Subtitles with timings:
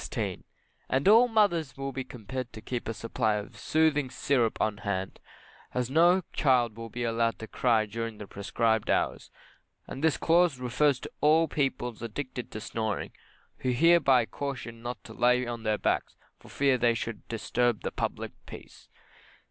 [0.89, 5.19] And all mothers will be compelled to keep a supply of soothing syrup on hand,
[5.75, 9.29] as no child will be allowed to cry during the prescribed hours;
[9.85, 13.11] and this Clause refers to all persons addicted to snoring,
[13.57, 17.81] who are hereby cautioned not to lay on their backs, for fear they should disturb
[17.81, 18.89] the public peace.